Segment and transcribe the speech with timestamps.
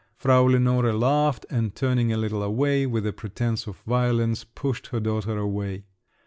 [0.17, 4.99] Frau Lenore laughed, and turning a little away, with a pretence of violence, pushed her
[4.99, 5.85] daughter away.